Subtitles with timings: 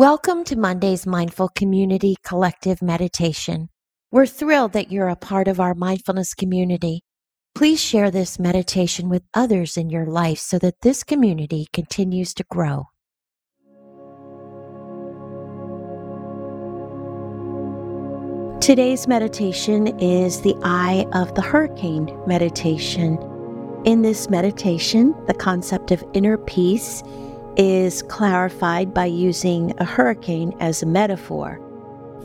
[0.00, 3.68] Welcome to Monday's Mindful Community Collective Meditation.
[4.10, 7.02] We're thrilled that you're a part of our mindfulness community.
[7.54, 12.44] Please share this meditation with others in your life so that this community continues to
[12.50, 12.86] grow.
[18.62, 23.18] Today's meditation is the Eye of the Hurricane meditation.
[23.84, 27.02] In this meditation, the concept of inner peace
[27.56, 31.58] is clarified by using a hurricane as a metaphor.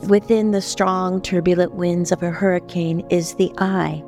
[0.08, 4.02] Within the strong, turbulent winds of a hurricane is the eye,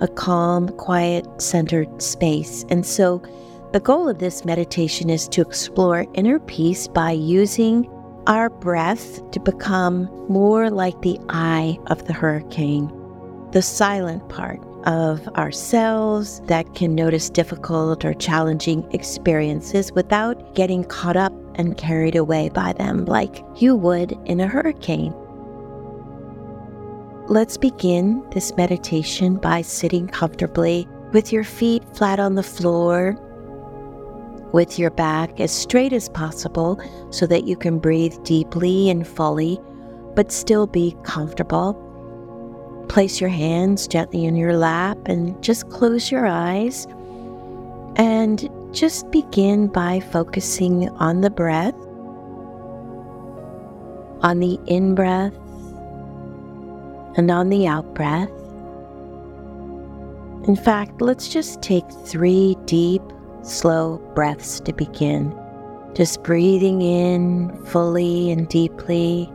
[0.00, 2.64] a calm, quiet, centered space.
[2.68, 3.22] And so,
[3.72, 7.88] the goal of this meditation is to explore inner peace by using
[8.26, 12.90] our breath to become more like the eye of the hurricane,
[13.52, 21.16] the silent part of ourselves that can notice difficult or challenging experiences without getting caught
[21.16, 25.14] up and carried away by them like you would in a hurricane.
[27.28, 33.16] Let's begin this meditation by sitting comfortably with your feet flat on the floor,
[34.52, 39.60] with your back as straight as possible so that you can breathe deeply and fully,
[40.14, 41.86] but still be comfortable.
[42.90, 46.88] Place your hands gently in your lap and just close your eyes.
[47.94, 51.76] And just begin by focusing on the breath,
[54.24, 55.32] on the in breath,
[57.16, 58.28] and on the out breath.
[60.48, 63.02] In fact, let's just take three deep,
[63.42, 65.32] slow breaths to begin.
[65.94, 69.32] Just breathing in fully and deeply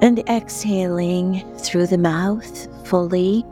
[0.00, 3.44] and exhaling through the mouth fully.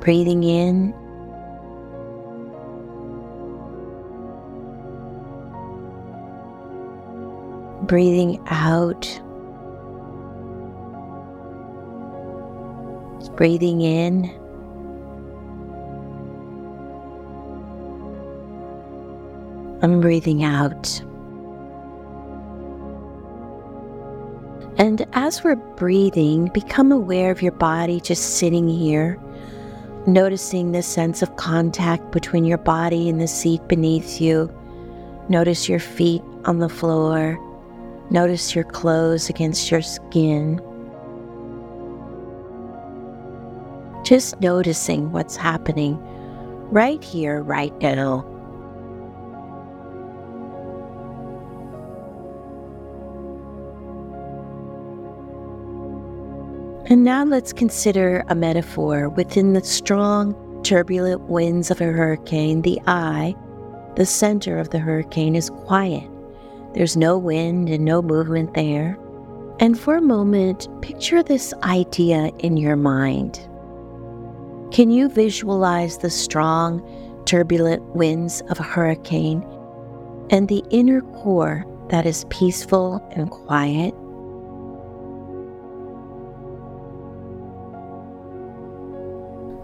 [0.00, 0.94] Breathing in.
[7.86, 9.20] Breathing out.
[13.36, 14.24] Breathing in.
[19.82, 21.02] I'm breathing out.
[24.78, 29.18] And as we're breathing, become aware of your body just sitting here,
[30.06, 34.54] noticing the sense of contact between your body and the seat beneath you.
[35.30, 37.38] Notice your feet on the floor.
[38.10, 40.60] Notice your clothes against your skin.
[44.04, 45.98] Just noticing what's happening
[46.70, 48.35] right here, right now.
[56.88, 62.62] And now let's consider a metaphor within the strong, turbulent winds of a hurricane.
[62.62, 63.34] The eye,
[63.96, 66.08] the center of the hurricane, is quiet.
[66.74, 68.96] There's no wind and no movement there.
[69.58, 73.40] And for a moment, picture this idea in your mind.
[74.70, 76.82] Can you visualize the strong,
[77.24, 79.44] turbulent winds of a hurricane
[80.30, 83.92] and the inner core that is peaceful and quiet?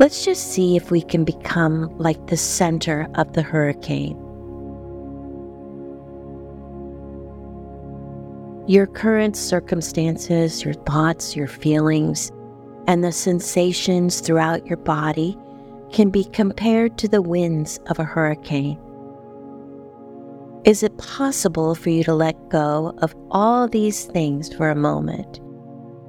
[0.02, 4.16] Let's just see if we can become like the center of the hurricane.
[8.66, 12.32] Your current circumstances, your thoughts, your feelings,
[12.88, 15.38] and the sensations throughout your body
[15.92, 18.80] can be compared to the winds of a hurricane.
[20.64, 25.38] Is it possible for you to let go of all these things for a moment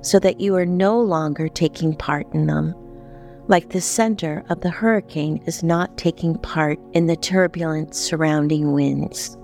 [0.01, 2.73] so that you are no longer taking part in them?
[3.47, 9.37] Like the center of the hurricane is not taking part in the turbulent surrounding winds.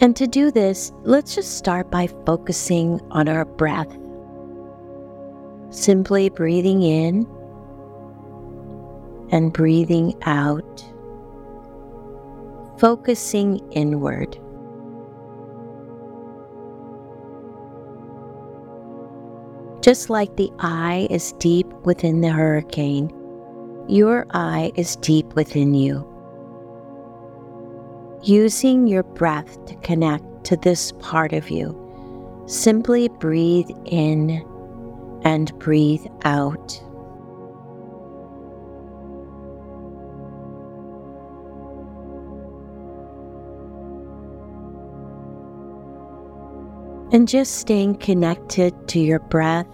[0.00, 3.90] And to do this, let's just start by focusing on our breath.
[5.70, 7.26] Simply breathing in
[9.30, 10.84] and breathing out,
[12.78, 14.38] focusing inward.
[19.80, 23.12] Just like the eye is deep within the hurricane,
[23.88, 26.04] your eye is deep within you.
[28.22, 31.74] Using your breath to connect to this part of you,
[32.46, 34.44] simply breathe in
[35.22, 36.82] and breathe out.
[47.12, 49.66] And just staying connected to your breath.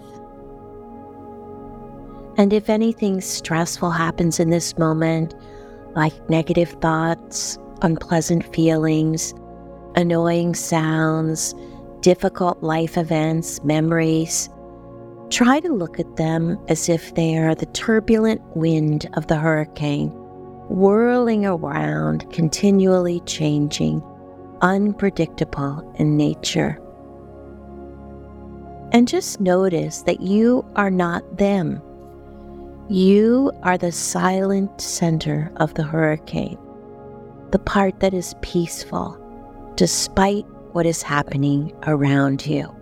[2.37, 5.33] And if anything stressful happens in this moment,
[5.95, 9.33] like negative thoughts, unpleasant feelings,
[9.95, 11.55] annoying sounds,
[12.01, 14.49] difficult life events, memories,
[15.29, 20.09] try to look at them as if they are the turbulent wind of the hurricane,
[20.69, 24.03] whirling around, continually changing,
[24.61, 26.79] unpredictable in nature.
[28.95, 31.81] And just notice that you are not them.
[32.87, 36.57] You are the silent center of the hurricane,
[37.51, 39.21] the part that is peaceful
[39.75, 42.73] despite what is happening around you.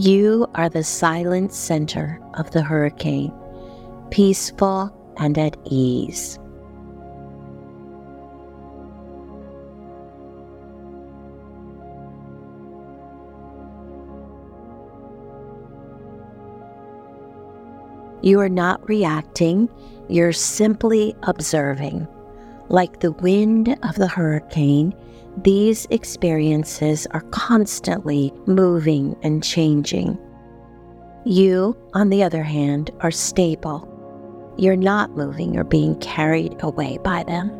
[0.00, 3.34] You are the silent center of the hurricane,
[4.10, 6.38] peaceful and at ease.
[18.22, 19.68] You are not reacting,
[20.08, 22.08] you're simply observing.
[22.70, 24.94] Like the wind of the hurricane,
[25.42, 30.16] these experiences are constantly moving and changing.
[31.24, 33.88] You, on the other hand, are stable.
[34.56, 37.50] You're not moving or being carried away by them.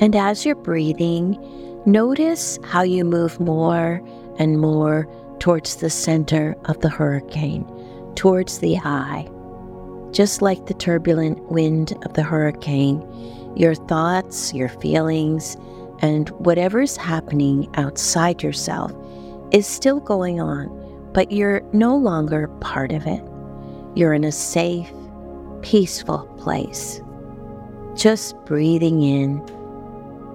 [0.00, 1.38] And as you're breathing,
[1.84, 4.02] notice how you move more
[4.38, 5.06] and more
[5.40, 7.66] towards the center of the hurricane,
[8.14, 9.28] towards the eye.
[10.10, 13.02] Just like the turbulent wind of the hurricane,
[13.56, 15.56] your thoughts, your feelings,
[16.00, 18.92] and whatever is happening outside yourself
[19.52, 20.68] is still going on,
[21.12, 23.22] but you're no longer part of it.
[23.94, 24.90] You're in a safe,
[25.60, 27.02] peaceful place.
[27.94, 29.44] Just breathing in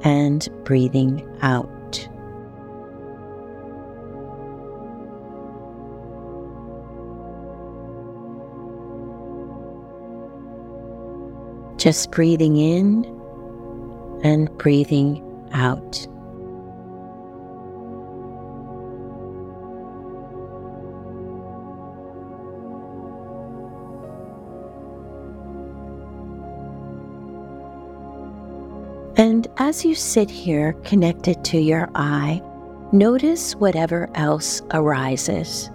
[0.03, 1.69] and breathing out.
[11.77, 13.05] Just breathing in
[14.23, 15.21] and breathing
[15.51, 16.07] out.
[29.17, 32.41] And as you sit here connected to your eye,
[32.91, 35.71] notice whatever else arises.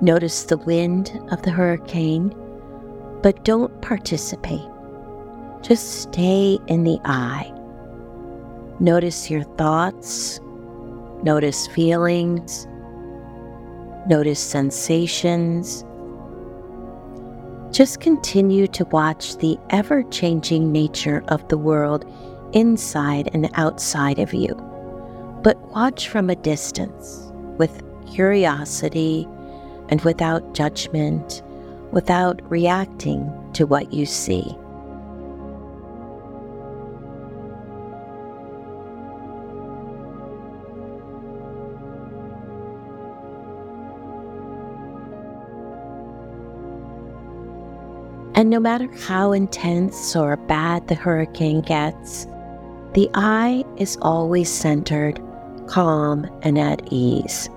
[0.00, 2.34] Notice the wind of the hurricane,
[3.22, 4.66] but don't participate.
[5.60, 7.52] Just stay in the eye.
[8.80, 10.40] Notice your thoughts,
[11.22, 12.66] notice feelings,
[14.08, 15.84] notice sensations.
[17.70, 22.06] Just continue to watch the ever changing nature of the world
[22.54, 24.54] inside and outside of you,
[25.42, 29.28] but watch from a distance with curiosity
[29.90, 31.42] and without judgment,
[31.92, 34.56] without reacting to what you see.
[48.36, 52.26] And no matter how intense or bad the hurricane gets,
[52.94, 55.20] the eye is always centered,
[55.66, 57.50] calm, and at ease.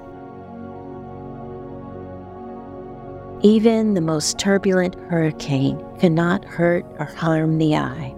[3.44, 8.16] Even the most turbulent hurricane cannot hurt or harm the eye.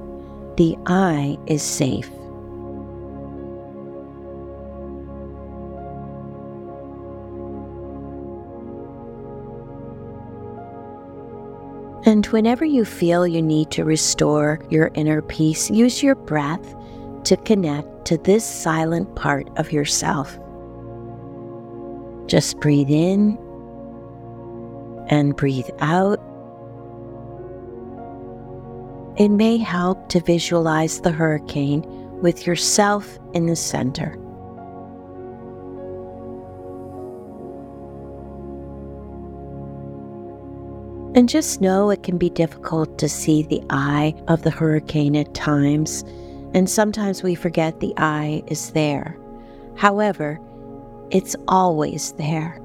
[0.55, 2.09] The eye is safe.
[12.05, 16.75] And whenever you feel you need to restore your inner peace, use your breath
[17.25, 20.39] to connect to this silent part of yourself.
[22.27, 23.37] Just breathe in
[25.07, 26.19] and breathe out.
[29.17, 31.83] It may help to visualize the hurricane
[32.21, 34.13] with yourself in the center.
[41.15, 45.33] And just know it can be difficult to see the eye of the hurricane at
[45.33, 46.03] times
[46.53, 49.17] and sometimes we forget the eye is there.
[49.75, 50.39] However,
[51.11, 52.59] it's always there.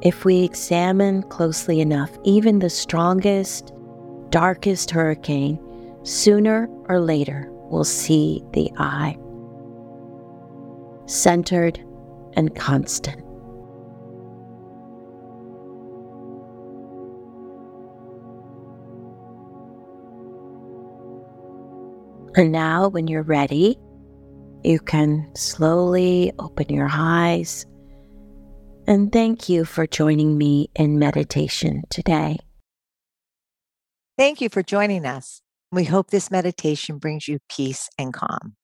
[0.00, 3.72] If we examine closely enough, even the strongest,
[4.30, 5.58] darkest hurricane
[6.04, 9.18] sooner or later will see the eye.
[11.06, 11.82] Centered
[12.34, 13.22] and constant.
[22.36, 23.76] And now, when you're ready,
[24.64, 27.66] you can slowly open your eyes.
[28.86, 32.38] And thank you for joining me in meditation today.
[34.16, 35.42] Thank you for joining us.
[35.70, 38.56] We hope this meditation brings you peace and calm.